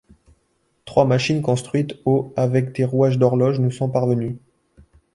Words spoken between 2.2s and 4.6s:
avec des rouages d'horloges nous sont parvenues.